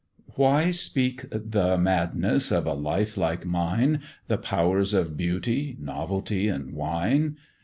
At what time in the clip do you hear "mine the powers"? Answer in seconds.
3.45-4.95